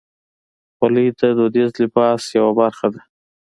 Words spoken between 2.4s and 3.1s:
برخه ده.